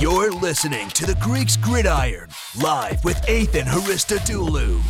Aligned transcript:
You're 0.00 0.32
listening 0.32 0.88
to 0.90 1.06
the 1.06 1.14
Greeks 1.20 1.56
Gridiron, 1.56 2.28
live 2.60 3.04
with 3.04 3.28
Ethan 3.28 3.64
Haristodoulou. 3.64 4.82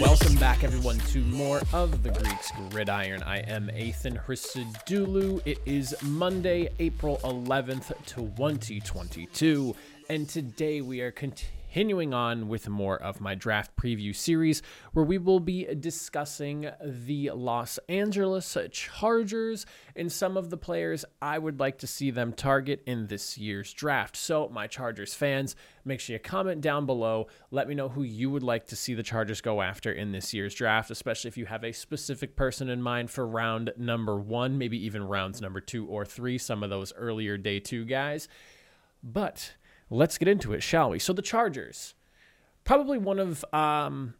Welcome 0.00 0.36
back, 0.36 0.64
everyone, 0.64 0.98
to 0.98 1.18
more 1.18 1.60
of 1.74 2.02
the 2.02 2.10
Greeks 2.10 2.50
Gridiron. 2.70 3.22
I 3.24 3.40
am 3.40 3.70
Ethan 3.70 4.18
Hristodoulou. 4.26 5.42
It 5.44 5.58
is 5.66 5.94
Monday, 6.02 6.70
April 6.78 7.18
11th, 7.24 7.92
2022, 8.06 9.76
and 10.08 10.26
today 10.26 10.80
we 10.80 11.02
are 11.02 11.10
continuing 11.10 11.57
on 12.14 12.48
with 12.48 12.68
more 12.68 13.00
of 13.00 13.20
my 13.20 13.34
draft 13.34 13.76
preview 13.76 14.14
series 14.14 14.62
where 14.92 15.04
we 15.04 15.18
will 15.18 15.40
be 15.40 15.64
discussing 15.74 16.70
the 16.82 17.30
Los 17.30 17.78
Angeles 17.88 18.56
Chargers 18.70 19.66
and 19.94 20.10
some 20.10 20.36
of 20.36 20.50
the 20.50 20.56
players 20.56 21.04
I 21.20 21.38
would 21.38 21.60
like 21.60 21.78
to 21.78 21.86
see 21.86 22.10
them 22.10 22.32
target 22.32 22.82
in 22.86 23.06
this 23.06 23.36
year's 23.38 23.72
draft. 23.72 24.16
So, 24.16 24.48
my 24.48 24.66
Chargers 24.66 25.14
fans, 25.14 25.56
make 25.84 26.00
sure 26.00 26.14
you 26.14 26.20
comment 26.20 26.60
down 26.60 26.86
below. 26.86 27.28
Let 27.50 27.68
me 27.68 27.74
know 27.74 27.88
who 27.88 28.02
you 28.02 28.30
would 28.30 28.42
like 28.42 28.66
to 28.66 28.76
see 28.76 28.94
the 28.94 29.02
Chargers 29.02 29.40
go 29.40 29.60
after 29.60 29.92
in 29.92 30.12
this 30.12 30.32
year's 30.34 30.54
draft, 30.54 30.90
especially 30.90 31.28
if 31.28 31.36
you 31.36 31.46
have 31.46 31.64
a 31.64 31.72
specific 31.72 32.34
person 32.34 32.68
in 32.68 32.82
mind 32.82 33.10
for 33.10 33.26
round 33.26 33.72
number 33.76 34.16
one, 34.16 34.58
maybe 34.58 34.84
even 34.84 35.04
rounds 35.04 35.40
number 35.40 35.60
two 35.60 35.86
or 35.86 36.04
three, 36.04 36.38
some 36.38 36.62
of 36.62 36.70
those 36.70 36.92
earlier 36.94 37.36
day 37.36 37.60
two 37.60 37.84
guys. 37.84 38.28
But 39.02 39.52
let's 39.90 40.18
get 40.18 40.28
into 40.28 40.52
it, 40.52 40.62
shall 40.62 40.90
we? 40.90 40.98
So 40.98 41.12
the 41.12 41.22
Chargers, 41.22 41.94
probably 42.64 42.98
one 42.98 43.18
of 43.18 43.44
um, 43.52 44.14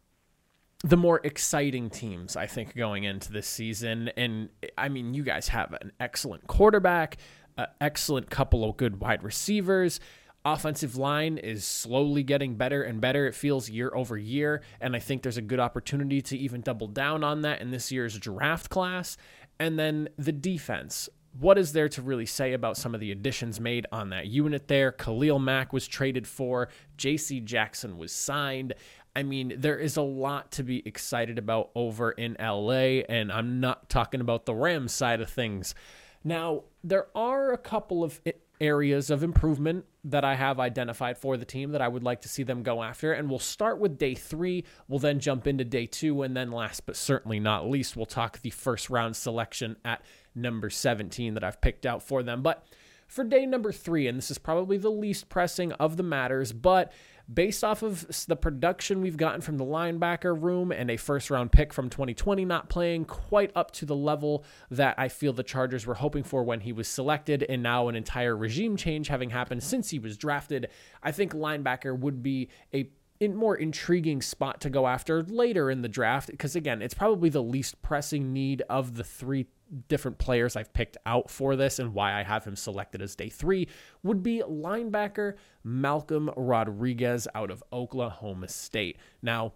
the 0.83 0.97
more 0.97 1.19
exciting 1.23 1.89
teams, 1.89 2.35
I 2.35 2.47
think, 2.47 2.75
going 2.75 3.03
into 3.03 3.31
this 3.31 3.47
season. 3.47 4.09
And 4.15 4.49
I 4.77 4.89
mean, 4.89 5.13
you 5.13 5.23
guys 5.23 5.49
have 5.49 5.73
an 5.73 5.91
excellent 5.99 6.47
quarterback, 6.47 7.17
an 7.57 7.67
excellent 7.81 8.29
couple 8.29 8.63
of 8.63 8.77
good 8.77 8.99
wide 9.01 9.23
receivers. 9.23 9.99
Offensive 10.45 10.95
line 10.95 11.37
is 11.37 11.65
slowly 11.65 12.23
getting 12.23 12.55
better 12.55 12.81
and 12.81 13.01
better. 13.01 13.27
It 13.27 13.35
feels 13.35 13.69
year 13.69 13.91
over 13.93 14.17
year. 14.17 14.61
And 14.79 14.95
I 14.95 14.99
think 14.99 15.21
there's 15.21 15.37
a 15.37 15.41
good 15.41 15.59
opportunity 15.59 16.21
to 16.21 16.37
even 16.37 16.61
double 16.61 16.87
down 16.87 17.25
on 17.25 17.41
that 17.41 17.61
in 17.61 17.71
this 17.71 17.91
year's 17.91 18.17
draft 18.17 18.69
class. 18.69 19.17
And 19.59 19.77
then 19.77 20.07
the 20.17 20.31
defense 20.31 21.09
what 21.39 21.57
is 21.57 21.71
there 21.71 21.87
to 21.89 22.01
really 22.01 22.25
say 22.25 22.53
about 22.53 22.75
some 22.75 22.93
of 22.93 22.99
the 22.99 23.11
additions 23.11 23.59
made 23.59 23.85
on 23.91 24.09
that 24.09 24.27
unit 24.27 24.67
there? 24.67 24.91
Khalil 24.91 25.39
Mack 25.39 25.71
was 25.71 25.87
traded 25.87 26.27
for, 26.27 26.67
JC 26.97 27.43
Jackson 27.43 27.97
was 27.97 28.11
signed. 28.11 28.73
I 29.15 29.23
mean, 29.23 29.53
there 29.57 29.77
is 29.77 29.97
a 29.97 30.01
lot 30.01 30.51
to 30.53 30.63
be 30.63 30.85
excited 30.85 31.37
about 31.37 31.71
over 31.75 32.11
in 32.11 32.35
LA, 32.39 33.01
and 33.07 33.31
I'm 33.31 33.59
not 33.59 33.89
talking 33.89 34.21
about 34.21 34.45
the 34.45 34.53
Rams 34.53 34.91
side 34.91 35.21
of 35.21 35.29
things. 35.29 35.75
Now, 36.23 36.63
there 36.83 37.07
are 37.15 37.53
a 37.53 37.57
couple 37.57 38.03
of 38.03 38.19
areas 38.61 39.09
of 39.09 39.23
improvement 39.23 39.85
that 40.03 40.25
I 40.25 40.35
have 40.35 40.59
identified 40.59 41.17
for 41.17 41.37
the 41.37 41.45
team 41.45 41.71
that 41.71 41.81
I 41.81 41.87
would 41.87 42.03
like 42.03 42.21
to 42.21 42.29
see 42.29 42.43
them 42.43 42.63
go 42.63 42.83
after. 42.83 43.13
And 43.13 43.29
we'll 43.29 43.39
start 43.39 43.79
with 43.79 43.97
day 43.97 44.15
three. 44.15 44.65
We'll 44.87 44.99
then 44.99 45.19
jump 45.19 45.47
into 45.47 45.63
day 45.63 45.85
two. 45.85 46.21
And 46.23 46.35
then, 46.35 46.51
last 46.51 46.85
but 46.85 46.95
certainly 46.95 47.39
not 47.39 47.69
least, 47.69 47.95
we'll 47.95 48.05
talk 48.05 48.41
the 48.41 48.49
first 48.49 48.89
round 48.89 49.15
selection 49.15 49.77
at 49.85 50.01
number 50.35 50.69
17 50.69 51.33
that 51.33 51.43
I've 51.43 51.61
picked 51.61 51.85
out 51.85 52.03
for 52.03 52.23
them. 52.23 52.41
But 52.41 52.65
for 53.07 53.23
day 53.23 53.45
number 53.45 53.71
three, 53.71 54.07
and 54.07 54.17
this 54.17 54.29
is 54.29 54.37
probably 54.37 54.77
the 54.77 54.91
least 54.91 55.29
pressing 55.29 55.71
of 55.73 55.97
the 55.97 56.03
matters, 56.03 56.53
but 56.53 56.93
based 57.31 57.63
off 57.63 57.83
of 57.83 58.07
the 58.27 58.35
production 58.35 59.01
we've 59.01 59.17
gotten 59.17 59.41
from 59.41 59.57
the 59.57 59.65
linebacker 59.65 60.39
room 60.39 60.71
and 60.71 60.89
a 60.89 60.97
first 60.97 61.29
round 61.29 61.51
pick 61.51 61.73
from 61.73 61.89
2020 61.89 62.43
not 62.45 62.69
playing 62.69 63.05
quite 63.05 63.51
up 63.55 63.71
to 63.71 63.85
the 63.85 63.95
level 63.95 64.43
that 64.71 64.95
I 64.97 65.09
feel 65.09 65.33
the 65.33 65.43
Chargers 65.43 65.85
were 65.85 65.95
hoping 65.95 66.23
for 66.23 66.43
when 66.43 66.61
he 66.61 66.71
was 66.71 66.87
selected, 66.87 67.43
and 67.49 67.61
now 67.63 67.87
an 67.87 67.95
entire 67.95 68.35
regime 68.35 68.77
change 68.77 69.07
having 69.07 69.31
happened 69.31 69.63
since 69.63 69.89
he 69.89 69.99
was 69.99 70.17
drafted, 70.17 70.69
I 71.03 71.11
think 71.11 71.33
linebacker 71.33 71.97
would 71.97 72.21
be 72.23 72.49
a 72.73 72.89
in 73.19 73.35
more 73.35 73.55
intriguing 73.55 74.21
spot 74.21 74.61
to 74.61 74.69
go 74.69 74.87
after 74.87 75.23
later 75.23 75.69
in 75.69 75.81
the 75.81 75.89
draft 75.89 76.31
because 76.31 76.55
again 76.55 76.81
it's 76.81 76.93
probably 76.93 77.27
the 77.27 77.43
least 77.43 77.81
pressing 77.81 78.31
need 78.31 78.63
of 78.69 78.95
the 78.95 79.03
three 79.03 79.45
different 79.87 80.17
players 80.17 80.55
I've 80.55 80.73
picked 80.73 80.97
out 81.05 81.29
for 81.29 81.55
this 81.55 81.79
and 81.79 81.93
why 81.93 82.19
I 82.19 82.23
have 82.23 82.45
him 82.45 82.55
selected 82.55 83.01
as 83.01 83.15
day 83.15 83.29
three 83.29 83.67
would 84.03 84.23
be 84.23 84.41
linebacker 84.47 85.35
Malcolm 85.63 86.29
Rodriguez 86.35 87.27
out 87.35 87.51
of 87.51 87.63
Oklahoma 87.71 88.47
State. 88.47 88.97
Now, 89.21 89.53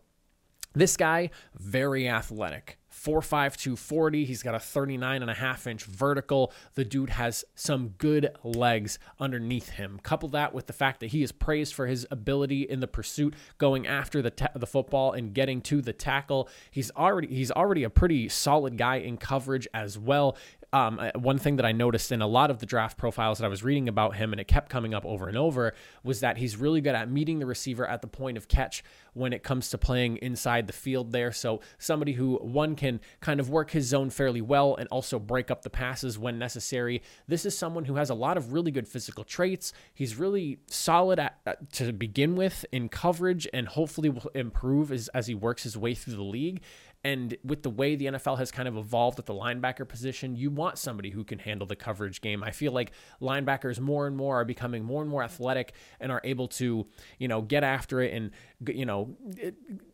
this 0.74 0.98
guy, 0.98 1.30
very 1.58 2.08
athletic. 2.08 2.80
4'5, 2.94 3.58
240. 3.58 4.26
He's 4.26 4.44
got 4.44 4.56
a 4.56 4.60
39 4.60 5.22
and 5.22 5.30
a 5.30 5.34
half 5.34 5.68
inch 5.68 5.84
vertical. 5.84 6.54
The 6.76 6.86
dude 6.86 7.10
has 7.10 7.44
some 7.56 7.90
good 7.98 8.30
legs 8.44 9.00
underneath 9.20 9.70
him. 9.70 10.00
Couple 10.04 10.30
that 10.30 10.54
with 10.54 10.68
the 10.68 10.74
fact 10.74 11.00
that 11.00 11.08
he 11.08 11.24
is 11.24 11.32
praised 11.32 11.74
for 11.74 11.88
his 11.88 12.06
ability 12.12 12.62
in 12.62 12.80
the 12.80 12.88
pursuit, 12.88 13.34
going 13.58 13.88
after 13.88 14.22
the 14.22 14.30
ta- 14.30 14.52
the 14.56 14.68
football 14.68 15.12
and 15.12 15.34
getting 15.34 15.60
to 15.62 15.82
the 15.82 15.94
tackle. 15.94 16.48
He's 16.72 16.92
already 16.92 17.28
he's 17.28 17.52
already 17.52 17.84
a 17.84 17.90
pretty 17.90 18.30
solid 18.30 18.78
guy 18.78 18.98
in 18.98 19.18
coverage 19.18 19.68
as 19.74 19.98
well 19.98 20.38
um, 20.74 21.00
uh, 21.00 21.12
one 21.16 21.38
thing 21.38 21.58
that 21.58 21.66
I 21.66 21.72
noticed 21.72 22.12
in 22.12 22.22
a 22.22 22.28
lot 22.28 22.50
of 22.50 22.60
the 22.60 22.66
draft 22.66 22.98
profiles 22.98 23.38
that 23.38 23.46
I 23.46 23.48
was 23.48 23.64
reading 23.64 23.88
about 23.88 24.16
him, 24.16 24.34
and 24.34 24.42
it 24.42 24.48
kept 24.48 24.70
coming 24.70 24.94
up 24.94 25.06
over 25.06 25.28
and 25.28 25.38
over, 25.38 25.74
was 26.04 26.20
that 26.22 26.38
he's 26.38 26.58
really 26.58 26.82
good 26.82 26.96
at 26.96 27.10
meeting 27.10 27.40
the 27.40 27.46
receiver 27.46 27.88
at 27.88 28.02
the 28.02 28.08
point 28.08 28.38
of 28.38 28.48
catch 28.48 28.84
when 29.14 29.32
it 29.32 29.44
comes 29.44 29.70
to 29.70 29.78
playing 29.78 30.18
inside 30.18 30.66
the 30.66 30.74
field 30.74 31.12
there. 31.12 31.32
So 31.32 31.62
somebody 31.78 32.14
who 32.14 32.38
one 32.38 32.76
can 32.76 33.00
kind 33.22 33.40
of 33.40 33.50
work 33.50 33.72
his 33.72 33.86
zone 33.86 34.10
fairly 34.10 34.42
well 34.42 34.76
and 34.76 34.90
also 34.90 35.20
break 35.20 35.52
up 35.52 35.62
the 35.62 35.70
passes 35.70 36.18
when 36.18 36.40
necessary. 36.40 37.04
This 37.28 37.46
is 37.46 37.56
someone 37.56 37.86
who 37.86 37.96
has 37.96 38.10
a 38.10 38.16
lot 38.16 38.36
of 38.36 38.52
really 38.52 38.72
good 38.72 38.88
physical 38.88 39.24
traits. 39.24 39.74
He's 39.94 40.18
really 40.18 40.58
solid 40.68 41.20
at, 41.20 41.72
to 41.74 41.94
begin 41.94 42.36
with 42.36 42.66
in 42.72 42.90
coverage, 42.90 43.48
and 43.54 43.68
hopefully 43.68 44.10
will 44.10 44.32
improve 44.34 44.92
as 44.92 45.08
as 45.10 45.28
he 45.28 45.36
works 45.36 45.64
his 45.64 45.78
way 45.78 45.94
through 45.94 46.16
the 46.16 46.24
league. 46.24 46.62
And 47.06 47.36
with 47.44 47.64
the 47.64 47.70
way 47.70 47.96
the 47.96 48.06
NFL 48.06 48.38
has 48.38 48.50
kind 48.50 48.66
of 48.66 48.78
evolved 48.78 49.20
at 49.20 49.26
the 49.26 49.34
linebacker 49.34 49.86
position, 49.86 50.38
you 50.38 50.50
want 50.50 50.78
somebody 50.78 51.10
who 51.10 51.26
can 51.26 51.38
handle 51.38 51.68
the 51.68 51.76
coverage 51.76 52.22
game. 52.22 52.42
I 52.44 52.52
feel 52.52 52.72
like 52.72 52.94
linebackers 53.22 53.78
more 53.80 54.08
and 54.08 54.16
more 54.16 54.40
are 54.40 54.46
becoming 54.46 54.86
more 54.86 55.02
and 55.02 55.12
more 55.12 55.22
athletic 55.22 55.74
and 56.00 56.14
are 56.14 56.22
able 56.24 56.48
to, 56.48 56.88
you 57.20 57.28
know, 57.28 57.42
get 57.42 57.64
after 57.64 58.00
it 58.00 58.14
and, 58.14 58.32
you 58.74 58.86
know, 58.86 59.18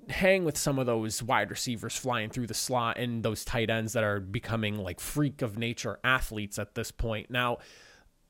hang 0.10 0.46
with 0.46 0.56
some 0.56 0.78
of 0.78 0.86
those 0.86 1.24
wide 1.24 1.50
receivers 1.50 1.96
flying 1.96 2.30
through 2.30 2.46
the 2.46 2.54
slot 2.54 3.00
and 3.00 3.24
those 3.24 3.44
tight 3.44 3.72
ends 3.72 3.94
that 3.94 4.04
are 4.04 4.20
becoming 4.20 4.78
like 4.78 5.00
freak 5.00 5.42
of 5.42 5.58
nature 5.58 6.00
athletes 6.04 6.60
at 6.60 6.76
this 6.76 6.92
point. 6.92 7.32
Now, 7.32 7.58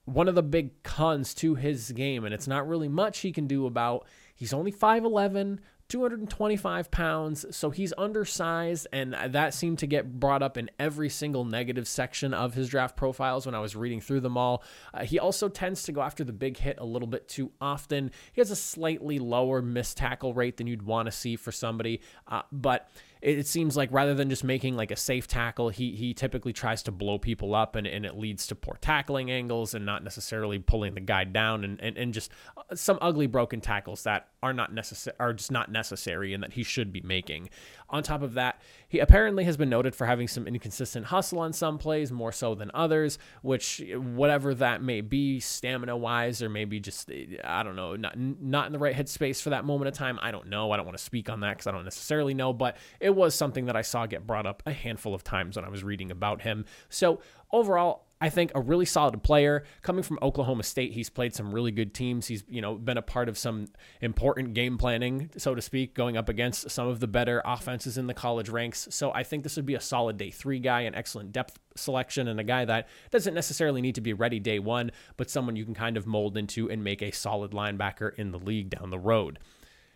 one 0.05 0.27
of 0.27 0.35
the 0.35 0.43
big 0.43 0.81
cons 0.83 1.33
to 1.35 1.55
his 1.55 1.91
game, 1.91 2.23
and 2.23 2.33
it's 2.33 2.47
not 2.47 2.67
really 2.67 2.87
much 2.87 3.19
he 3.19 3.31
can 3.31 3.45
do 3.45 3.65
about. 3.67 4.07
He's 4.35 4.53
only 4.53 4.71
5'11, 4.71 5.59
225 5.89 6.91
pounds, 6.91 7.45
so 7.49 7.71
he's 7.71 7.91
undersized, 7.97 8.87
and 8.93 9.15
that 9.29 9.55
seemed 9.55 9.79
to 9.79 9.87
get 9.87 10.19
brought 10.19 10.43
up 10.43 10.55
in 10.55 10.69
every 10.77 11.09
single 11.09 11.43
negative 11.43 11.87
section 11.87 12.31
of 12.31 12.53
his 12.53 12.69
draft 12.69 12.95
profiles 12.95 13.47
when 13.47 13.55
I 13.55 13.59
was 13.59 13.75
reading 13.75 13.99
through 13.99 14.21
them 14.21 14.37
all. 14.37 14.63
Uh, 14.93 15.03
he 15.03 15.17
also 15.17 15.49
tends 15.49 15.81
to 15.83 15.91
go 15.91 16.01
after 16.01 16.23
the 16.23 16.31
big 16.31 16.57
hit 16.57 16.77
a 16.79 16.85
little 16.85 17.07
bit 17.07 17.27
too 17.27 17.51
often. 17.59 18.11
He 18.31 18.39
has 18.39 18.51
a 18.51 18.55
slightly 18.55 19.17
lower 19.17 19.63
missed 19.63 19.97
tackle 19.97 20.35
rate 20.35 20.57
than 20.57 20.67
you'd 20.67 20.83
want 20.83 21.07
to 21.07 21.11
see 21.11 21.35
for 21.35 21.51
somebody, 21.51 22.01
uh, 22.27 22.43
but 22.51 22.89
it, 23.21 23.47
seems 23.47 23.75
like 23.75 23.89
rather 23.91 24.13
than 24.13 24.29
just 24.29 24.43
making 24.43 24.75
like 24.75 24.91
a 24.91 24.95
safe 24.95 25.27
tackle, 25.27 25.69
he 25.69 25.91
he 25.91 26.13
typically 26.13 26.53
tries 26.53 26.83
to 26.83 26.91
blow 26.91 27.17
people 27.17 27.53
up 27.53 27.75
and, 27.75 27.85
and 27.85 28.05
it 28.05 28.17
leads 28.17 28.47
to 28.47 28.55
poor 28.55 28.77
tackling 28.79 29.29
angles 29.29 29.73
and 29.73 29.85
not 29.85 30.03
necessarily 30.03 30.59
pulling 30.59 30.93
the 30.93 31.01
guy 31.01 31.23
down 31.23 31.63
and, 31.63 31.81
and, 31.81 31.97
and 31.97 32.13
just 32.13 32.31
uh, 32.57 32.75
some 32.75 32.97
ugly 33.01 33.27
broken 33.27 33.59
tackles 33.59 34.03
that 34.03 34.29
are 34.41 34.53
not 34.53 34.73
necessary 34.73 35.15
are 35.19 35.33
just 35.33 35.51
not 35.51 35.69
necessary 35.71 36.33
and 36.33 36.43
that 36.43 36.53
he 36.53 36.63
should 36.63 36.93
be 36.93 37.01
making. 37.01 37.49
On 37.89 38.03
top 38.03 38.21
of 38.21 38.35
that, 38.35 38.61
he 38.87 38.99
apparently 38.99 39.43
has 39.45 39.57
been 39.57 39.69
noted 39.69 39.95
for 39.95 40.05
having 40.05 40.27
some 40.27 40.47
inconsistent 40.47 41.07
hustle 41.07 41.39
on 41.39 41.53
some 41.53 41.77
plays, 41.79 42.11
more 42.11 42.31
so 42.31 42.53
than 42.53 42.69
others, 42.73 43.17
which 43.41 43.81
whatever 43.95 44.53
that 44.55 44.83
may 44.83 45.01
be, 45.01 45.39
stamina 45.39 45.97
wise, 45.97 46.41
or 46.41 46.49
maybe 46.49 46.79
just 46.79 47.11
I 47.43 47.63
don't 47.63 47.75
know, 47.75 47.95
not 47.95 48.17
not 48.17 48.67
in 48.67 48.73
the 48.73 48.79
right 48.79 48.95
headspace 48.95 49.41
for 49.41 49.49
that 49.49 49.65
moment 49.65 49.87
of 49.87 49.95
time. 49.95 50.19
I 50.21 50.31
don't 50.31 50.47
know. 50.47 50.71
I 50.71 50.77
don't 50.77 50.85
want 50.85 50.97
to 50.97 51.03
speak 51.03 51.29
on 51.29 51.39
that 51.41 51.57
because 51.57 51.67
I 51.67 51.71
don't 51.71 51.83
necessarily 51.83 52.33
know, 52.33 52.53
but 52.53 52.77
it 53.09 53.15
was 53.15 53.33
something 53.33 53.65
that 53.65 53.75
I 53.75 53.81
saw 53.81 54.05
get 54.05 54.27
brought 54.27 54.45
up 54.45 54.61
a 54.67 54.71
handful 54.71 55.15
of 55.15 55.23
times 55.23 55.55
when 55.55 55.65
I 55.65 55.69
was 55.69 55.83
reading 55.83 56.11
about 56.11 56.43
him. 56.43 56.65
So 56.89 57.21
overall, 57.51 58.05
I 58.21 58.29
think 58.29 58.51
a 58.53 58.61
really 58.61 58.85
solid 58.85 59.23
player 59.23 59.63
coming 59.81 60.03
from 60.03 60.19
Oklahoma 60.21 60.61
State. 60.61 60.91
He's 60.91 61.09
played 61.09 61.33
some 61.33 61.51
really 61.51 61.71
good 61.71 61.95
teams. 61.95 62.27
He's 62.27 62.43
you 62.47 62.61
know 62.61 62.75
been 62.75 62.97
a 62.97 63.01
part 63.01 63.29
of 63.29 63.35
some 63.35 63.65
important 63.99 64.53
game 64.53 64.77
planning, 64.77 65.31
so 65.37 65.55
to 65.55 65.61
speak, 65.61 65.95
going 65.95 66.17
up 66.17 66.29
against 66.29 66.69
some 66.69 66.87
of 66.87 66.99
the 66.99 67.07
better 67.07 67.41
offenses 67.43 67.97
in 67.97 68.05
the 68.05 68.13
college 68.13 68.49
ranks. 68.49 68.87
So 68.91 69.11
I 69.11 69.23
think 69.23 69.41
this 69.41 69.55
would 69.55 69.65
be 69.65 69.73
a 69.73 69.81
solid 69.81 70.17
day 70.17 70.29
three 70.29 70.59
guy, 70.59 70.81
an 70.81 70.93
excellent 70.93 71.31
depth 71.31 71.57
selection, 71.75 72.27
and 72.27 72.39
a 72.39 72.43
guy 72.43 72.63
that 72.65 72.87
doesn't 73.09 73.33
necessarily 73.33 73.81
need 73.81 73.95
to 73.95 74.01
be 74.01 74.13
ready 74.13 74.39
day 74.39 74.59
one, 74.59 74.91
but 75.17 75.31
someone 75.31 75.55
you 75.55 75.65
can 75.65 75.73
kind 75.73 75.97
of 75.97 76.05
mold 76.05 76.37
into 76.37 76.69
and 76.69 76.83
make 76.83 77.01
a 77.01 77.09
solid 77.09 77.53
linebacker 77.53 78.13
in 78.19 78.29
the 78.29 78.39
league 78.39 78.69
down 78.69 78.91
the 78.91 78.99
road. 78.99 79.39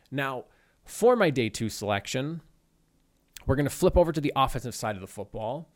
Now, 0.10 0.46
for 0.84 1.16
my 1.16 1.30
day 1.30 1.50
two 1.50 1.70
selection, 1.70 2.42
we're 3.46 3.56
going 3.56 3.66
to 3.66 3.70
flip 3.70 3.98
over 3.98 4.12
to 4.12 4.22
the 4.22 4.34
offensive 4.36 4.76
side 4.76 4.96
of 4.96 5.02
the 5.02 5.08
football 5.08 5.70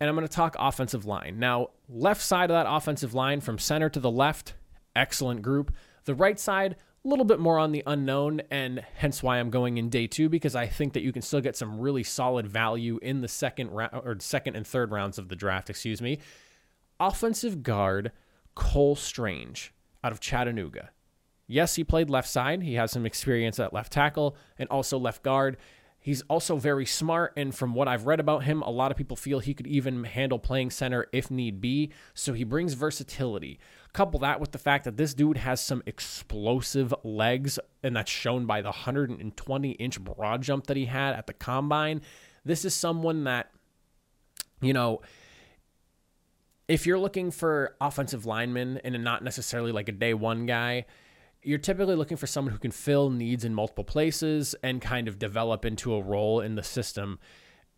and 0.00 0.08
I'm 0.08 0.16
going 0.16 0.26
to 0.26 0.34
talk 0.34 0.56
offensive 0.58 1.04
line. 1.04 1.38
Now, 1.38 1.68
left 1.88 2.22
side 2.22 2.50
of 2.50 2.54
that 2.54 2.66
offensive 2.68 3.12
line 3.12 3.40
from 3.40 3.58
center 3.58 3.90
to 3.90 4.00
the 4.00 4.10
left, 4.10 4.54
excellent 4.96 5.42
group. 5.42 5.74
The 6.06 6.14
right 6.14 6.40
side, 6.40 6.76
a 7.04 7.08
little 7.08 7.26
bit 7.26 7.38
more 7.38 7.58
on 7.58 7.72
the 7.72 7.82
unknown, 7.86 8.40
and 8.50 8.82
hence 8.94 9.22
why 9.22 9.38
I'm 9.38 9.50
going 9.50 9.76
in 9.76 9.90
day 9.90 10.06
two 10.06 10.30
because 10.30 10.56
I 10.56 10.66
think 10.66 10.94
that 10.94 11.02
you 11.02 11.12
can 11.12 11.20
still 11.20 11.42
get 11.42 11.54
some 11.54 11.78
really 11.78 12.02
solid 12.02 12.46
value 12.46 12.98
in 13.02 13.20
the 13.20 13.28
second 13.28 13.70
round 13.70 13.92
or 13.92 14.16
second 14.20 14.56
and 14.56 14.66
third 14.66 14.90
rounds 14.90 15.18
of 15.18 15.28
the 15.28 15.36
draft. 15.36 15.68
Excuse 15.68 16.00
me. 16.00 16.18
Offensive 16.98 17.62
guard 17.62 18.12
Cole 18.54 18.96
Strange 18.96 19.74
out 20.02 20.12
of 20.12 20.20
Chattanooga. 20.20 20.90
Yes, 21.46 21.74
he 21.74 21.84
played 21.84 22.08
left 22.08 22.28
side. 22.28 22.62
He 22.62 22.74
has 22.74 22.92
some 22.92 23.04
experience 23.04 23.58
at 23.58 23.74
left 23.74 23.92
tackle 23.92 24.36
and 24.58 24.68
also 24.70 24.98
left 24.98 25.22
guard. 25.22 25.56
He's 26.02 26.22
also 26.22 26.56
very 26.56 26.86
smart, 26.86 27.34
and 27.36 27.54
from 27.54 27.74
what 27.74 27.86
I've 27.86 28.06
read 28.06 28.20
about 28.20 28.44
him, 28.44 28.62
a 28.62 28.70
lot 28.70 28.90
of 28.90 28.96
people 28.96 29.18
feel 29.18 29.38
he 29.38 29.52
could 29.52 29.66
even 29.66 30.04
handle 30.04 30.38
playing 30.38 30.70
center 30.70 31.06
if 31.12 31.30
need 31.30 31.60
be. 31.60 31.92
So 32.14 32.32
he 32.32 32.42
brings 32.42 32.72
versatility. 32.72 33.60
Couple 33.92 34.18
that 34.20 34.40
with 34.40 34.52
the 34.52 34.58
fact 34.58 34.84
that 34.84 34.96
this 34.96 35.12
dude 35.12 35.36
has 35.36 35.62
some 35.62 35.82
explosive 35.84 36.94
legs, 37.04 37.58
and 37.82 37.94
that's 37.94 38.10
shown 38.10 38.46
by 38.46 38.62
the 38.62 38.70
120 38.70 39.70
inch 39.72 40.00
broad 40.00 40.40
jump 40.40 40.68
that 40.68 40.76
he 40.78 40.86
had 40.86 41.14
at 41.14 41.26
the 41.26 41.34
combine. 41.34 42.00
This 42.46 42.64
is 42.64 42.72
someone 42.72 43.24
that, 43.24 43.50
you 44.62 44.72
know, 44.72 45.02
if 46.66 46.86
you're 46.86 46.98
looking 46.98 47.30
for 47.30 47.76
offensive 47.78 48.24
linemen 48.24 48.80
and 48.84 49.04
not 49.04 49.22
necessarily 49.22 49.72
like 49.72 49.90
a 49.90 49.92
day 49.92 50.14
one 50.14 50.46
guy, 50.46 50.86
you're 51.42 51.58
typically 51.58 51.94
looking 51.94 52.16
for 52.16 52.26
someone 52.26 52.52
who 52.52 52.58
can 52.58 52.70
fill 52.70 53.10
needs 53.10 53.44
in 53.44 53.54
multiple 53.54 53.84
places 53.84 54.54
and 54.62 54.80
kind 54.80 55.08
of 55.08 55.18
develop 55.18 55.64
into 55.64 55.94
a 55.94 56.02
role 56.02 56.40
in 56.40 56.54
the 56.54 56.62
system. 56.62 57.18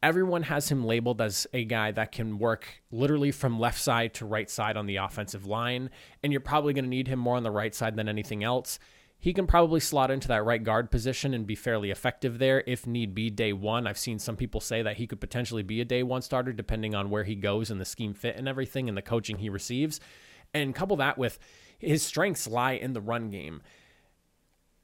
Everyone 0.03 0.43
has 0.45 0.69
him 0.69 0.85
labeled 0.85 1.21
as 1.21 1.47
a 1.53 1.65
guy 1.65 1.93
that 1.93 2.11
can 2.11 2.39
work 2.39 2.83
literally 2.91 3.31
from 3.31 3.61
left 3.61 3.81
side 3.81 4.15
to 4.15 4.27
right 4.27 4.51
side 4.51 4.77
on 4.77 4.87
the 4.87 4.97
offensive 4.97 5.47
line, 5.47 5.91
and 6.23 6.33
you're 6.33 6.41
probably 6.41 6.73
going 6.73 6.85
to 6.85 6.91
need 6.91 7.07
him 7.07 7.21
more 7.21 7.37
on 7.37 7.45
the 7.45 7.53
right 7.53 7.73
side 7.73 7.95
than 7.95 8.09
anything 8.09 8.43
else. 8.43 8.81
He 9.21 9.33
can 9.33 9.47
probably 9.47 9.79
slot 9.79 10.11
into 10.11 10.27
that 10.27 10.45
right 10.45 10.65
guard 10.65 10.91
position 10.91 11.33
and 11.33 11.47
be 11.47 11.55
fairly 11.55 11.93
effective 11.93 12.41
there 12.41 12.65
if 12.67 12.89
need 12.89 13.15
be 13.15 13.31
day 13.31 13.53
one. 13.53 13.87
I've 13.87 13.97
seen 13.97 14.19
some 14.19 14.35
people 14.35 14.61
say 14.61 14.83
that 14.83 14.97
he 14.97 15.07
could 15.07 15.21
potentially 15.21 15.63
be 15.63 15.81
a 15.81 15.85
day 15.85 16.03
one 16.03 16.23
starter 16.23 16.53
depending 16.53 16.97
on 16.97 17.09
where 17.09 17.23
he 17.23 17.37
goes 17.37 17.71
and 17.71 17.81
the 17.81 17.85
scheme 17.85 18.15
fit 18.15 18.35
and 18.35 18.49
everything 18.49 18.89
and 18.89 18.99
the 18.99 19.03
coaching 19.03 19.39
he 19.39 19.49
receives. 19.49 20.01
And 20.53 20.75
couple 20.75 20.97
that 20.97 21.19
with 21.19 21.39
his 21.83 22.03
strengths 22.03 22.47
lie 22.47 22.73
in 22.73 22.93
the 22.93 23.01
run 23.01 23.31
game. 23.31 23.63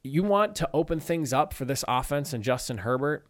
You 0.02 0.22
want 0.22 0.54
to 0.56 0.70
open 0.72 1.00
things 1.00 1.32
up 1.32 1.52
for 1.52 1.64
this 1.64 1.84
offense 1.88 2.32
and 2.32 2.44
Justin 2.44 2.78
Herbert. 2.78 3.26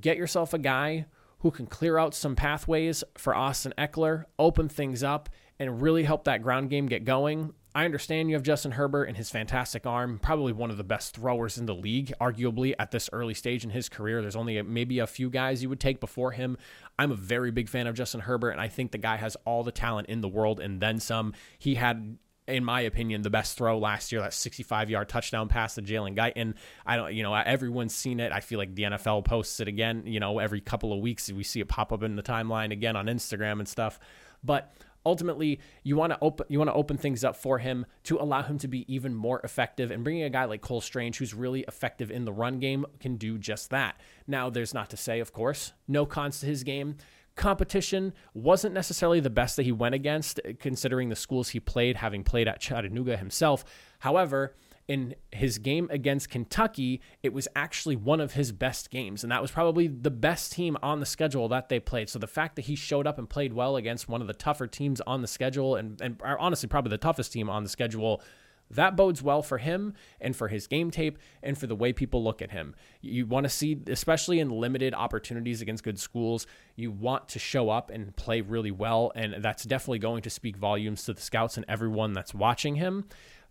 Get 0.00 0.16
yourself 0.16 0.52
a 0.52 0.58
guy 0.58 1.06
who 1.40 1.50
can 1.50 1.66
clear 1.66 1.98
out 1.98 2.14
some 2.14 2.34
pathways 2.34 3.04
for 3.16 3.34
Austin 3.34 3.74
Ekeler, 3.78 4.24
open 4.38 4.68
things 4.68 5.02
up, 5.02 5.28
and 5.58 5.80
really 5.80 6.04
help 6.04 6.24
that 6.24 6.42
ground 6.42 6.70
game 6.70 6.86
get 6.86 7.04
going. 7.04 7.52
I 7.74 7.84
understand 7.84 8.30
you 8.30 8.36
have 8.36 8.42
Justin 8.42 8.72
Herbert 8.72 9.04
and 9.04 9.18
his 9.18 9.28
fantastic 9.28 9.84
arm, 9.84 10.18
probably 10.18 10.54
one 10.54 10.70
of 10.70 10.78
the 10.78 10.84
best 10.84 11.14
throwers 11.14 11.58
in 11.58 11.66
the 11.66 11.74
league, 11.74 12.10
arguably 12.18 12.74
at 12.78 12.90
this 12.90 13.10
early 13.12 13.34
stage 13.34 13.64
in 13.64 13.70
his 13.70 13.90
career. 13.90 14.22
There's 14.22 14.34
only 14.34 14.56
a, 14.56 14.64
maybe 14.64 14.98
a 14.98 15.06
few 15.06 15.28
guys 15.28 15.62
you 15.62 15.68
would 15.68 15.78
take 15.78 16.00
before 16.00 16.32
him. 16.32 16.56
I'm 16.98 17.12
a 17.12 17.16
very 17.16 17.50
big 17.50 17.68
fan 17.68 17.86
of 17.86 17.94
Justin 17.94 18.22
Herbert, 18.22 18.52
and 18.52 18.62
I 18.62 18.68
think 18.68 18.92
the 18.92 18.98
guy 18.98 19.16
has 19.16 19.36
all 19.44 19.62
the 19.62 19.72
talent 19.72 20.08
in 20.08 20.22
the 20.22 20.28
world 20.28 20.58
and 20.58 20.80
then 20.80 20.98
some. 20.98 21.34
He 21.58 21.74
had 21.74 22.16
in 22.48 22.64
my 22.64 22.82
opinion, 22.82 23.22
the 23.22 23.30
best 23.30 23.56
throw 23.56 23.78
last 23.78 24.12
year, 24.12 24.20
that 24.20 24.32
65 24.32 24.90
yard 24.90 25.08
touchdown 25.08 25.48
pass 25.48 25.74
to 25.74 25.82
Jalen 25.82 26.16
Guyton. 26.16 26.54
I 26.84 26.96
don't, 26.96 27.12
you 27.14 27.22
know, 27.22 27.34
everyone's 27.34 27.94
seen 27.94 28.20
it. 28.20 28.32
I 28.32 28.40
feel 28.40 28.58
like 28.58 28.74
the 28.74 28.84
NFL 28.84 29.24
posts 29.24 29.60
it 29.60 29.68
again, 29.68 30.04
you 30.06 30.20
know, 30.20 30.38
every 30.38 30.60
couple 30.60 30.92
of 30.92 31.00
weeks. 31.00 31.30
We 31.30 31.42
see 31.42 31.60
it 31.60 31.68
pop 31.68 31.92
up 31.92 32.02
in 32.02 32.16
the 32.16 32.22
timeline 32.22 32.72
again 32.72 32.96
on 32.96 33.06
Instagram 33.06 33.58
and 33.58 33.68
stuff. 33.68 33.98
But 34.44 34.72
ultimately 35.06 35.60
you 35.84 35.96
want 35.96 36.12
to 36.12 36.18
open 36.20 36.44
you 36.48 36.58
want 36.58 36.68
to 36.68 36.74
open 36.74 36.96
things 36.98 37.22
up 37.22 37.36
for 37.36 37.58
him 37.58 37.86
to 38.02 38.18
allow 38.18 38.42
him 38.42 38.58
to 38.58 38.66
be 38.66 38.92
even 38.92 39.14
more 39.14 39.40
effective 39.44 39.92
and 39.92 40.02
bringing 40.02 40.24
a 40.24 40.30
guy 40.30 40.44
like 40.44 40.60
Cole 40.60 40.80
Strange 40.80 41.18
who's 41.18 41.32
really 41.32 41.60
effective 41.68 42.10
in 42.10 42.24
the 42.24 42.32
run 42.32 42.58
game 42.58 42.84
can 42.98 43.16
do 43.16 43.38
just 43.38 43.70
that. 43.70 44.00
Now 44.26 44.50
there's 44.50 44.74
not 44.74 44.90
to 44.90 44.96
say 44.96 45.20
of 45.20 45.32
course 45.32 45.72
no 45.86 46.04
cons 46.04 46.40
to 46.40 46.46
his 46.46 46.64
game 46.64 46.96
competition 47.36 48.12
wasn't 48.34 48.74
necessarily 48.74 49.20
the 49.20 49.30
best 49.30 49.56
that 49.56 49.62
he 49.62 49.72
went 49.72 49.94
against, 49.94 50.40
considering 50.58 51.08
the 51.08 51.16
schools 51.16 51.50
he 51.50 51.60
played, 51.60 51.96
having 51.96 52.24
played 52.24 52.48
at 52.48 52.60
Chattanooga 52.60 53.16
himself. 53.16 53.64
However, 54.00 54.54
in 54.88 55.14
his 55.32 55.58
game 55.58 55.88
against 55.90 56.30
Kentucky, 56.30 57.00
it 57.22 57.32
was 57.32 57.48
actually 57.56 57.96
one 57.96 58.20
of 58.20 58.32
his 58.32 58.52
best 58.52 58.90
games. 58.90 59.22
And 59.22 59.32
that 59.32 59.42
was 59.42 59.50
probably 59.50 59.88
the 59.88 60.10
best 60.10 60.52
team 60.52 60.76
on 60.82 61.00
the 61.00 61.06
schedule 61.06 61.48
that 61.48 61.68
they 61.68 61.80
played. 61.80 62.08
So 62.08 62.18
the 62.18 62.26
fact 62.26 62.56
that 62.56 62.62
he 62.62 62.76
showed 62.76 63.06
up 63.06 63.18
and 63.18 63.28
played 63.28 63.52
well 63.52 63.76
against 63.76 64.08
one 64.08 64.20
of 64.20 64.28
the 64.28 64.34
tougher 64.34 64.66
teams 64.66 65.00
on 65.02 65.22
the 65.22 65.28
schedule, 65.28 65.76
and, 65.76 66.00
and 66.00 66.20
honestly, 66.22 66.68
probably 66.68 66.90
the 66.90 66.98
toughest 66.98 67.32
team 67.32 67.50
on 67.50 67.64
the 67.64 67.68
schedule, 67.68 68.22
that 68.70 68.96
bodes 68.96 69.22
well 69.22 69.42
for 69.42 69.58
him 69.58 69.94
and 70.20 70.34
for 70.34 70.48
his 70.48 70.66
game 70.66 70.90
tape 70.90 71.18
and 71.42 71.56
for 71.56 71.66
the 71.66 71.76
way 71.76 71.92
people 71.92 72.22
look 72.22 72.42
at 72.42 72.50
him. 72.50 72.74
You 73.00 73.26
want 73.26 73.44
to 73.44 73.50
see, 73.50 73.80
especially 73.86 74.40
in 74.40 74.50
limited 74.50 74.94
opportunities 74.94 75.62
against 75.62 75.84
good 75.84 75.98
schools, 75.98 76.46
you 76.74 76.90
want 76.90 77.28
to 77.30 77.38
show 77.38 77.70
up 77.70 77.90
and 77.90 78.14
play 78.16 78.40
really 78.40 78.70
well. 78.70 79.12
And 79.14 79.42
that's 79.42 79.64
definitely 79.64 80.00
going 80.00 80.22
to 80.22 80.30
speak 80.30 80.56
volumes 80.56 81.04
to 81.04 81.14
the 81.14 81.20
scouts 81.20 81.56
and 81.56 81.64
everyone 81.68 82.12
that's 82.12 82.34
watching 82.34 82.76
him. 82.76 83.04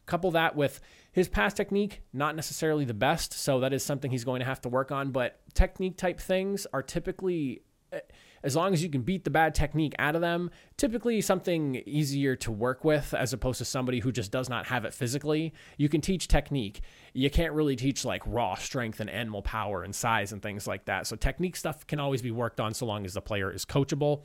Couple 0.06 0.30
that 0.32 0.56
with 0.56 0.82
his 1.12 1.28
pass 1.28 1.54
technique, 1.54 2.02
not 2.14 2.36
necessarily 2.36 2.86
the 2.86 2.94
best. 2.94 3.34
So 3.34 3.60
that 3.62 3.74
is 3.74 3.84
something 3.84 4.12
he's 4.12 4.26
going 4.26 4.40
to 4.40 4.46
have 4.46 4.62
to 4.62 4.70
work 4.70 4.92
on. 4.92 5.12
But 5.12 5.40
technique 5.56 5.98
type 5.98 6.20
things 6.20 6.68
are 6.74 6.84
typically 6.84 7.64
eh, 7.92 8.02
as 8.46 8.56
long 8.56 8.74
as 8.74 8.84
you 8.84 8.90
can 8.90 9.02
beat 9.02 9.24
the 9.24 9.32
bad 9.32 9.56
technique 9.56 9.96
out 9.98 10.16
of 10.16 10.22
them, 10.22 10.52
typically 10.78 11.20
something 11.20 11.82
easier 11.88 12.36
to 12.36 12.52
work 12.52 12.84
with 12.86 13.14
as 13.14 13.34
opposed 13.34 13.58
to 13.58 13.66
somebody 13.66 14.00
who 14.00 14.12
just 14.12 14.32
does 14.32 14.48
not 14.48 14.68
have 14.68 14.86
it 14.86 14.94
physically. 14.94 15.52
You 15.78 15.90
can 15.90 16.00
teach 16.00 16.28
technique. 16.28 16.82
You 17.14 17.32
can't 17.32 17.54
really 17.54 17.76
teach 17.76 18.06
like 18.06 18.22
raw 18.26 18.54
strength 18.54 19.00
and 19.00 19.10
animal 19.10 19.42
power 19.42 19.84
and 19.84 19.96
size 19.96 20.32
and 20.32 20.44
things 20.44 20.68
like 20.68 20.86
that. 20.86 21.08
So 21.08 21.16
technique 21.16 21.56
stuff 21.56 21.88
can 21.88 22.00
always 22.00 22.22
be 22.22 22.30
worked 22.30 22.60
on 22.60 22.76
so 22.76 22.86
long 22.86 23.04
as 23.04 23.16
the 23.16 23.22
player 23.22 23.52
is 23.52 23.66
coachable. 23.66 24.22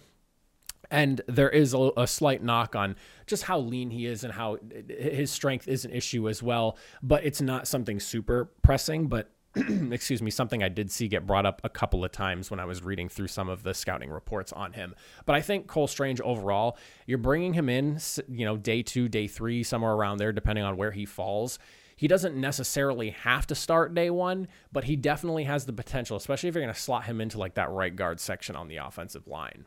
And 0.91 1.23
there 1.27 1.51
is 1.51 1.73
a, 1.73 1.91
a, 1.97 2.07
slight 2.07 2.43
knock 2.43 2.75
on 2.75 2.97
just 3.27 3.45
how 3.45 3.61
lean 3.61 3.91
he 3.91 4.07
is 4.07 4.25
and 4.25 4.33
how 4.33 4.59
his 4.89 5.31
strength 5.31 5.69
is 5.69 5.85
an 5.85 5.93
issue 5.93 6.29
as 6.29 6.43
well. 6.43 6.77
But 7.03 7.25
it's 7.25 7.41
not 7.41 7.69
something 7.69 8.01
super 8.01 8.51
pressing. 8.63 9.07
But 9.07 9.31
excuse 9.91 10.23
me, 10.23 10.31
something 10.31 10.62
I 10.62 10.69
did 10.69 10.91
see 10.91 11.08
get 11.08 11.26
brought 11.26 11.44
up 11.44 11.61
a 11.64 11.69
couple 11.69 12.05
of 12.05 12.12
times 12.12 12.50
when 12.50 12.61
I 12.61 12.64
was 12.64 12.82
reading 12.82 13.08
through 13.08 13.29
some 13.29 13.49
of 13.49 13.64
the 13.64 13.75
scouting 13.75 14.11
reports 14.11 14.52
on 14.52 14.73
him. 14.75 14.94
But 15.26 15.35
I 15.35 15.41
think 15.41 15.67
Cole 15.67 15.88
Strange 15.88 16.20
overall, 16.20 16.76
you're 17.06 17.19
bringing 17.19 17.55
him 17.55 17.69
in, 17.69 17.99
you 18.29 18.44
know, 18.44 18.56
day 18.56 18.82
two, 18.82 19.08
day 19.08 19.26
three, 19.26 19.62
somewhere 19.64 19.93
around 19.93 20.19
there, 20.19 20.32
depending 20.32 20.64
on 20.64 20.76
where 20.76 20.93
he 20.93 21.05
falls. 21.05 21.59
He 21.97 22.09
doesn't 22.09 22.35
necessarily 22.35 23.11
have 23.11 23.47
to 23.49 23.54
start 23.54 23.95
day 23.95 24.09
one, 24.09 24.49
but 24.73 24.85
he 24.85 24.97
definitely 24.97 25.45
has 25.45 25.66
the 25.66 25.73
potential, 25.73 26.16
especially 26.16 26.49
if 26.49 26.54
you're 26.54 26.64
going 26.64 26.73
to 26.73 26.80
slot 26.80 27.04
him 27.04 27.21
into 27.21 27.37
like 27.37 27.54
that 27.54 27.71
right 27.71 27.95
guard 27.95 28.21
section 28.21 28.57
on 28.57 28.69
the 28.69 28.76
offensive 28.76 29.26
line. 29.26 29.66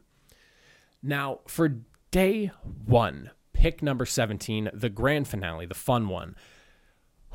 Now, 1.03 1.41
for 1.45 1.81
day 2.09 2.51
one, 2.85 3.31
pick 3.51 3.83
number 3.83 4.05
17, 4.05 4.71
the 4.73 4.89
grand 4.89 5.27
finale, 5.27 5.65
the 5.65 5.75
fun 5.75 6.07
one. 6.07 6.35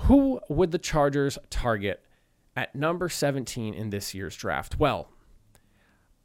Who 0.02 0.40
would 0.48 0.72
the 0.72 0.78
Chargers 0.78 1.38
target 1.50 2.02
at 2.58 2.74
number 2.74 3.08
17 3.08 3.72
in 3.72 3.90
this 3.90 4.14
year's 4.14 4.34
draft? 4.34 4.80
Well, 4.80 5.08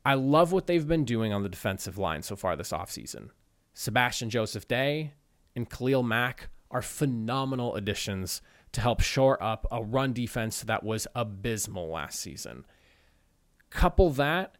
I 0.03 0.15
love 0.15 0.51
what 0.51 0.65
they've 0.65 0.87
been 0.87 1.05
doing 1.05 1.31
on 1.31 1.43
the 1.43 1.49
defensive 1.49 1.99
line 1.99 2.23
so 2.23 2.35
far 2.35 2.55
this 2.55 2.71
offseason. 2.71 3.29
Sebastian 3.75 4.31
Joseph 4.31 4.67
Day 4.67 5.13
and 5.55 5.69
Khalil 5.69 6.01
Mack 6.01 6.49
are 6.71 6.81
phenomenal 6.81 7.75
additions 7.75 8.41
to 8.71 8.81
help 8.81 8.99
shore 8.99 9.41
up 9.43 9.67
a 9.71 9.83
run 9.83 10.11
defense 10.11 10.63
that 10.63 10.83
was 10.83 11.05
abysmal 11.13 11.89
last 11.89 12.19
season. 12.19 12.65
Couple 13.69 14.09
that 14.09 14.57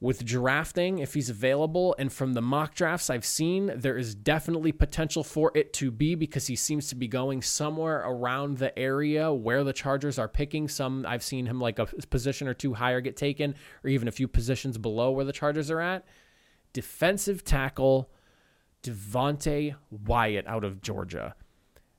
with 0.00 0.24
drafting 0.24 0.98
if 0.98 1.14
he's 1.14 1.30
available. 1.30 1.94
And 1.98 2.12
from 2.12 2.34
the 2.34 2.42
mock 2.42 2.74
drafts 2.74 3.08
I've 3.08 3.24
seen, 3.24 3.72
there 3.74 3.96
is 3.96 4.14
definitely 4.14 4.72
potential 4.72 5.24
for 5.24 5.52
it 5.54 5.72
to 5.74 5.90
be 5.90 6.14
because 6.14 6.46
he 6.46 6.56
seems 6.56 6.88
to 6.88 6.94
be 6.94 7.08
going 7.08 7.42
somewhere 7.42 8.02
around 8.04 8.58
the 8.58 8.78
area 8.78 9.32
where 9.32 9.64
the 9.64 9.72
Chargers 9.72 10.18
are 10.18 10.28
picking. 10.28 10.68
Some 10.68 11.06
I've 11.06 11.22
seen 11.22 11.46
him 11.46 11.60
like 11.60 11.78
a 11.78 11.86
position 11.86 12.48
or 12.48 12.54
two 12.54 12.74
higher 12.74 13.00
get 13.00 13.16
taken, 13.16 13.54
or 13.82 13.90
even 13.90 14.08
a 14.08 14.12
few 14.12 14.28
positions 14.28 14.76
below 14.78 15.10
where 15.10 15.24
the 15.24 15.32
Chargers 15.32 15.70
are 15.70 15.80
at. 15.80 16.04
Defensive 16.72 17.42
tackle 17.42 18.10
Devonte 18.82 19.74
Wyatt 19.90 20.46
out 20.46 20.64
of 20.64 20.82
Georgia. 20.82 21.34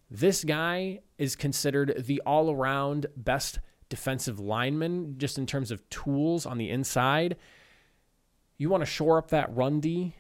This 0.10 0.44
guy 0.44 1.00
is 1.18 1.36
considered 1.36 2.04
the 2.06 2.22
all 2.26 2.52
around 2.52 3.08
best 3.18 3.60
defensive 3.90 4.40
lineman 4.40 5.16
just 5.18 5.38
in 5.38 5.46
terms 5.46 5.72
of 5.72 5.88
tools 5.90 6.46
on 6.46 6.58
the 6.58 6.70
inside. 6.70 7.36
You 8.58 8.70
want 8.70 8.82
to 8.82 8.86
shore 8.86 9.18
up 9.18 9.30
that 9.30 9.56
run 9.56 9.80
D? 9.80 10.16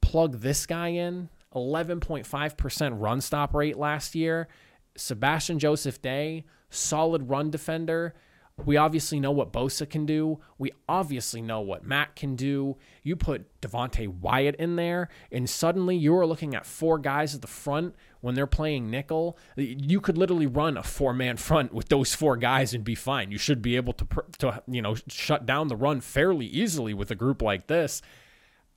Plug 0.00 0.40
this 0.40 0.66
guy 0.66 0.88
in. 0.88 1.28
11.5% 1.54 3.00
run 3.00 3.20
stop 3.20 3.54
rate 3.54 3.76
last 3.76 4.14
year. 4.14 4.48
Sebastian 4.96 5.58
Joseph 5.58 6.00
Day, 6.02 6.44
solid 6.70 7.28
run 7.28 7.50
defender. 7.50 8.14
We 8.62 8.76
obviously 8.76 9.18
know 9.18 9.32
what 9.32 9.52
Bosa 9.52 9.88
can 9.88 10.06
do. 10.06 10.38
We 10.58 10.72
obviously 10.88 11.42
know 11.42 11.60
what 11.60 11.84
Mack 11.84 12.14
can 12.14 12.36
do. 12.36 12.76
You 13.02 13.16
put 13.16 13.60
Devonte 13.60 14.06
Wyatt 14.06 14.54
in 14.56 14.76
there, 14.76 15.08
and 15.32 15.50
suddenly 15.50 15.96
you 15.96 16.16
are 16.16 16.26
looking 16.26 16.54
at 16.54 16.64
four 16.64 16.98
guys 16.98 17.34
at 17.34 17.40
the 17.42 17.48
front 17.48 17.96
when 18.20 18.36
they're 18.36 18.46
playing 18.46 18.90
nickel. 18.90 19.36
You 19.56 20.00
could 20.00 20.16
literally 20.16 20.46
run 20.46 20.76
a 20.76 20.84
four-man 20.84 21.36
front 21.36 21.74
with 21.74 21.88
those 21.88 22.14
four 22.14 22.36
guys 22.36 22.72
and 22.72 22.84
be 22.84 22.94
fine. 22.94 23.32
You 23.32 23.38
should 23.38 23.60
be 23.60 23.74
able 23.74 23.92
to, 23.94 24.06
to 24.38 24.62
you 24.68 24.80
know, 24.80 24.94
shut 25.08 25.44
down 25.44 25.66
the 25.68 25.76
run 25.76 26.00
fairly 26.00 26.46
easily 26.46 26.94
with 26.94 27.10
a 27.10 27.16
group 27.16 27.42
like 27.42 27.66
this. 27.66 28.02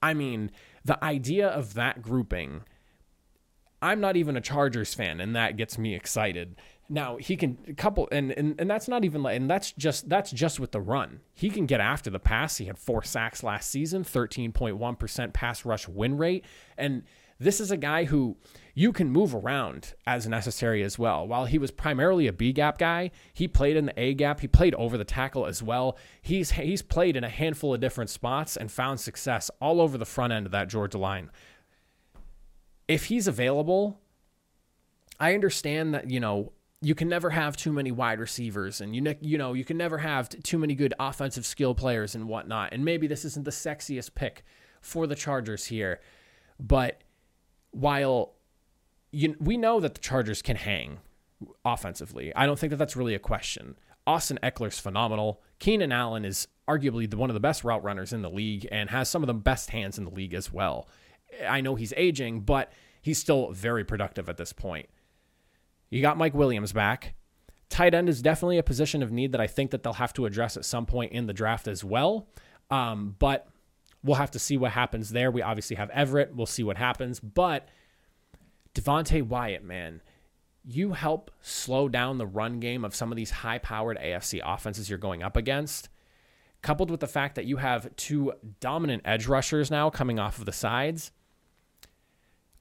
I 0.02 0.12
mean, 0.12 0.50
the 0.84 1.02
idea 1.02 1.48
of 1.48 1.74
that 1.74 2.02
grouping. 2.02 2.64
I'm 3.80 4.00
not 4.00 4.16
even 4.16 4.36
a 4.36 4.40
Chargers 4.40 4.94
fan, 4.94 5.20
and 5.20 5.36
that 5.36 5.56
gets 5.56 5.78
me 5.78 5.94
excited. 5.94 6.56
Now 6.88 7.16
he 7.16 7.36
can 7.36 7.56
couple 7.76 8.08
and, 8.10 8.32
and 8.32 8.58
and 8.58 8.70
that's 8.70 8.88
not 8.88 9.04
even 9.04 9.22
like, 9.22 9.36
and 9.36 9.48
that's 9.48 9.72
just 9.72 10.08
that's 10.08 10.30
just 10.30 10.58
with 10.58 10.72
the 10.72 10.80
run. 10.80 11.20
He 11.34 11.50
can 11.50 11.66
get 11.66 11.80
after 11.80 12.10
the 12.10 12.18
pass. 12.18 12.56
He 12.56 12.64
had 12.64 12.78
four 12.78 13.02
sacks 13.02 13.42
last 13.42 13.70
season, 13.70 14.04
13.1% 14.04 15.32
pass 15.32 15.64
rush 15.64 15.86
win 15.86 16.16
rate. 16.16 16.44
And 16.78 17.02
this 17.40 17.60
is 17.60 17.70
a 17.70 17.76
guy 17.76 18.04
who 18.04 18.36
you 18.74 18.92
can 18.92 19.10
move 19.10 19.34
around 19.34 19.94
as 20.06 20.26
necessary 20.26 20.82
as 20.82 20.98
well. 20.98 21.26
While 21.26 21.44
he 21.44 21.58
was 21.58 21.70
primarily 21.70 22.26
a 22.26 22.32
B 22.32 22.52
gap 22.52 22.78
guy, 22.78 23.10
he 23.32 23.46
played 23.46 23.76
in 23.76 23.86
the 23.86 24.00
A 24.00 24.14
gap. 24.14 24.40
He 24.40 24.48
played 24.48 24.74
over 24.74 24.96
the 24.98 25.04
tackle 25.04 25.46
as 25.46 25.62
well. 25.62 25.96
He's 26.20 26.52
he's 26.52 26.82
played 26.82 27.16
in 27.16 27.22
a 27.22 27.28
handful 27.28 27.74
of 27.74 27.80
different 27.80 28.10
spots 28.10 28.56
and 28.56 28.72
found 28.72 28.98
success 28.98 29.50
all 29.60 29.80
over 29.80 29.98
the 29.98 30.06
front 30.06 30.32
end 30.32 30.46
of 30.46 30.52
that 30.52 30.68
Georgia 30.68 30.98
line. 30.98 31.30
If 32.88 33.04
he's 33.04 33.28
available, 33.28 34.00
I 35.20 35.34
understand 35.34 35.94
that, 35.94 36.10
you 36.10 36.18
know, 36.20 36.52
you 36.80 36.94
can 36.94 37.08
never 37.08 37.30
have 37.30 37.56
too 37.56 37.72
many 37.72 37.90
wide 37.92 38.20
receivers 38.20 38.80
and 38.80 38.94
you 38.94 39.00
ne- 39.00 39.18
you 39.20 39.36
know 39.36 39.52
you 39.52 39.64
can 39.64 39.76
never 39.76 39.98
have 39.98 40.28
t- 40.28 40.38
too 40.38 40.58
many 40.58 40.76
good 40.76 40.94
offensive 41.00 41.44
skill 41.44 41.74
players 41.74 42.14
and 42.14 42.28
whatnot. 42.28 42.72
And 42.72 42.84
maybe 42.84 43.06
this 43.06 43.24
isn't 43.24 43.44
the 43.44 43.50
sexiest 43.50 44.14
pick 44.14 44.44
for 44.80 45.06
the 45.06 45.16
chargers 45.16 45.66
here 45.66 46.00
but 46.60 47.02
while 47.70 48.34
you, 49.10 49.36
we 49.40 49.56
know 49.56 49.80
that 49.80 49.94
the 49.94 50.00
chargers 50.00 50.42
can 50.42 50.56
hang 50.56 50.98
offensively 51.64 52.34
i 52.34 52.46
don't 52.46 52.58
think 52.58 52.70
that 52.70 52.76
that's 52.76 52.96
really 52.96 53.14
a 53.14 53.18
question. 53.18 53.76
Austin 54.06 54.38
ekeler's 54.42 54.78
phenomenal. 54.78 55.42
Keenan 55.58 55.92
allen 55.92 56.24
is 56.24 56.48
arguably 56.66 57.08
the, 57.10 57.16
one 57.16 57.28
of 57.28 57.34
the 57.34 57.40
best 57.40 57.62
route 57.62 57.84
runners 57.84 58.12
in 58.12 58.22
the 58.22 58.30
league 58.30 58.66
and 58.72 58.88
has 58.90 59.08
some 59.08 59.22
of 59.22 59.26
the 59.26 59.34
best 59.34 59.70
hands 59.70 59.98
in 59.98 60.04
the 60.04 60.10
league 60.10 60.32
as 60.32 60.52
well 60.52 60.88
i 61.48 61.60
know 61.60 61.74
he's 61.74 61.92
aging 61.96 62.40
but 62.40 62.72
he's 63.00 63.18
still 63.18 63.50
very 63.52 63.84
productive 63.84 64.28
at 64.28 64.36
this 64.36 64.52
point 64.52 64.88
you 65.90 66.02
got 66.02 66.18
Mike 66.18 66.34
Williams 66.34 66.72
back. 66.72 67.14
Tight 67.68 67.94
end 67.94 68.08
is 68.08 68.22
definitely 68.22 68.58
a 68.58 68.62
position 68.62 69.02
of 69.02 69.12
need 69.12 69.32
that 69.32 69.40
I 69.40 69.46
think 69.46 69.70
that 69.70 69.82
they'll 69.82 69.94
have 69.94 70.12
to 70.14 70.26
address 70.26 70.56
at 70.56 70.64
some 70.64 70.86
point 70.86 71.12
in 71.12 71.26
the 71.26 71.32
draft 71.32 71.68
as 71.68 71.84
well. 71.84 72.28
Um, 72.70 73.16
but 73.18 73.48
we'll 74.02 74.16
have 74.16 74.30
to 74.32 74.38
see 74.38 74.56
what 74.56 74.72
happens 74.72 75.10
there. 75.10 75.30
We 75.30 75.42
obviously 75.42 75.76
have 75.76 75.90
Everett. 75.90 76.34
We'll 76.34 76.46
see 76.46 76.62
what 76.62 76.76
happens. 76.76 77.20
But 77.20 77.68
Devonte 78.74 79.22
Wyatt, 79.22 79.64
man, 79.64 80.02
you 80.64 80.92
help 80.92 81.30
slow 81.40 81.88
down 81.88 82.18
the 82.18 82.26
run 82.26 82.60
game 82.60 82.84
of 82.84 82.94
some 82.94 83.10
of 83.10 83.16
these 83.16 83.30
high 83.30 83.58
powered 83.58 83.98
AFC 83.98 84.40
offenses 84.44 84.88
you're 84.88 84.98
going 84.98 85.22
up 85.22 85.36
against. 85.36 85.88
Coupled 86.60 86.90
with 86.90 87.00
the 87.00 87.06
fact 87.06 87.36
that 87.36 87.44
you 87.44 87.58
have 87.58 87.94
two 87.96 88.32
dominant 88.60 89.02
edge 89.04 89.26
rushers 89.26 89.70
now 89.70 89.90
coming 89.90 90.18
off 90.18 90.38
of 90.38 90.44
the 90.44 90.52
sides, 90.52 91.12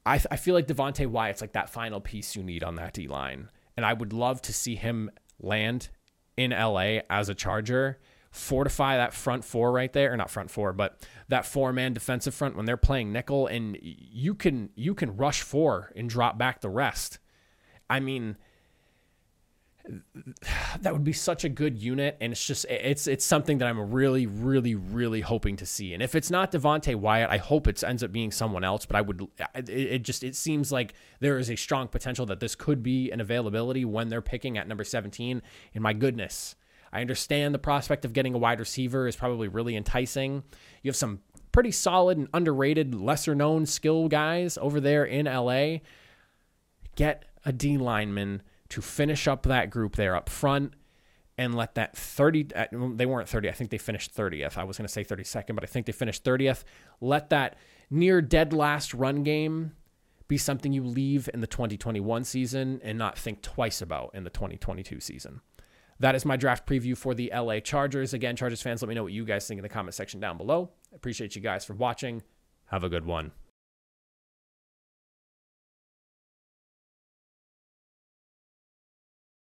I, 0.08 0.22
I 0.32 0.38
feel 0.38 0.56
like 0.56 0.68
Devonte 0.68 1.06
Wyatt's 1.06 1.42
like 1.42 1.52
that 1.52 1.70
final 1.70 2.00
piece 2.00 2.36
you 2.36 2.42
need 2.42 2.64
on 2.64 2.76
that 2.76 2.94
D 2.94 3.08
line, 3.08 3.50
and 3.76 3.86
I 3.86 3.94
would 3.94 4.14
love 4.14 4.42
to 4.44 4.54
see 4.54 4.76
him 4.76 5.12
land 5.40 5.90
in 6.38 6.52
LA 6.52 7.00
as 7.10 7.28
a 7.28 7.36
Charger, 7.36 8.00
fortify 8.32 8.96
that 8.98 9.14
front 9.14 9.44
four 9.44 9.72
right 9.72 9.92
there, 9.92 10.14
or 10.14 10.18
not 10.18 10.30
front 10.30 10.50
four, 10.50 10.72
but 10.72 11.06
that 11.28 11.46
four 11.46 11.74
man 11.74 11.94
defensive 11.94 12.34
front 12.34 12.56
when 12.56 12.66
they're 12.66 12.78
playing 12.78 13.12
nickel, 13.12 13.48
and 13.48 13.78
you 13.82 14.34
can 14.34 14.70
you 14.76 14.96
can 14.96 15.18
rush 15.18 15.42
four 15.42 15.92
and 15.96 16.10
drop 16.10 16.38
back 16.38 16.62
the 16.62 16.70
rest. 16.70 17.20
I 17.90 18.00
mean, 18.00 18.38
that 20.82 20.94
would 20.94 21.04
be 21.04 21.14
such 21.14 21.44
a 21.44 21.50
good 21.50 21.78
unit 21.78 22.18
and 22.20 22.34
it's 22.34 22.46
just 22.46 22.66
it's 22.70 23.08
it's 23.08 23.26
something 23.26 23.60
that 23.60 23.68
I'm 23.68 23.92
really 23.92 24.26
really 24.26 24.76
really 24.76 25.22
hoping 25.22 25.56
to 25.58 25.66
see. 25.66 25.94
And 25.94 26.04
if 26.04 26.16
it's 26.16 26.30
not 26.30 26.52
Devonte 26.52 26.96
Wyatt 26.96 27.30
I 27.30 27.38
hope 27.38 27.68
it 27.68 27.84
ends 27.84 28.04
up 28.04 28.12
being 28.12 28.32
someone 28.32 28.64
else 28.64 28.86
but 28.86 28.96
I 28.96 29.02
would 29.02 29.28
it, 29.56 29.70
it, 29.70 30.00
just 30.04 30.24
it 30.24 30.36
seems 30.36 30.72
like 30.72 30.94
there 31.20 31.38
is 31.38 31.50
a 31.50 31.56
strong 31.56 31.88
potential 31.88 32.26
that 32.28 32.40
this 32.40 32.56
could 32.56 32.84
be 32.84 33.12
an 33.12 33.22
availability 33.22 33.86
when 33.86 34.10
they're 34.10 34.22
picking 34.22 34.58
at 34.58 34.68
number 34.68 34.84
17 34.84 35.42
and 35.74 35.84
my 35.84 35.94
goodness 35.94 36.56
I 36.92 37.02
understand 37.02 37.54
the 37.54 37.60
prospect 37.60 38.06
of 38.06 38.14
getting 38.14 38.34
a 38.34 38.38
wide 38.38 38.60
receiver 38.60 39.08
is 39.08 39.16
probably 39.16 39.48
really 39.48 39.76
enticing. 39.76 40.44
You 40.82 40.90
have 40.90 40.96
some 40.96 41.20
pretty 41.52 41.72
solid 41.72 42.18
and 42.18 42.28
underrated 42.34 42.96
lesser 42.96 43.36
known 43.36 43.66
skill 43.66 44.08
guys 44.08 44.58
over 44.58 44.80
there 44.80 45.04
in 45.04 45.26
LA 45.26 45.80
get 46.96 47.26
a 47.46 47.52
D 47.52 47.78
lineman 47.78 48.42
to 48.70 48.82
finish 48.82 49.28
up 49.28 49.44
that 49.44 49.70
group 49.70 49.96
there 49.96 50.16
up 50.16 50.30
front 50.30 50.74
and 51.38 51.56
let 51.56 51.76
that 51.76 51.96
30 51.96 52.48
uh, 52.56 52.66
they 52.96 53.06
weren't 53.06 53.30
30 53.30 53.50
i 53.50 53.52
think 53.52 53.70
they 53.70 53.78
finished 53.78 54.16
30th 54.16 54.58
i 54.58 54.64
was 54.64 54.78
going 54.78 54.88
to 54.88 54.92
say 54.92 55.04
32nd 55.04 55.54
but 55.54 55.64
i 55.64 55.68
think 55.68 55.86
they 55.86 55.92
finished 55.92 56.24
30th 56.24 56.64
let 57.00 57.30
that 57.30 57.56
near 57.90 58.22
dead 58.22 58.54
last 58.54 58.94
run 58.94 59.24
game 59.24 59.72
be 60.28 60.38
something 60.38 60.74
you 60.74 60.84
leave 60.84 61.30
in 61.34 61.42
the 61.42 61.48
2021 61.48 62.24
season 62.24 62.82
and 62.84 62.98
not 62.98 63.18
think 63.18 63.42
twice 63.42 63.82
about 63.82 64.12
in 64.14 64.24
the 64.24 64.30
2022 64.30 65.00
season. 65.00 65.42
That 66.00 66.16
is 66.16 66.26
my 66.26 66.38
draft 66.38 66.68
preview 66.68 66.96
for 66.96 67.16
the 67.16 67.32
la 67.34 67.60
chargers. 67.60 68.14
Again 68.14 68.36
chargers 68.36 68.62
fans 68.62 68.82
let 68.82 68.90
me 68.90 68.96
know 68.96 69.04
what 69.04 69.14
you 69.14 69.26
guys 69.26 69.48
think 69.48 69.58
in 69.58 69.64
the 69.64 69.70
comment 69.70 69.96
section 69.96 70.20
down 70.20 70.38
below. 70.38 70.70
I 70.92 70.96
appreciate 70.96 71.36
you 71.36 71.42
guys 71.42 71.66
for 71.66 71.74
watching. 71.74 72.24
Have 72.66 72.84
a 72.84 72.90
good 72.90 73.06
one 73.06 73.32